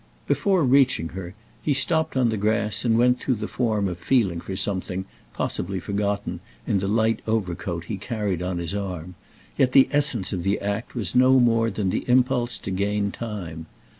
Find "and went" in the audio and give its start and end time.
2.83-3.19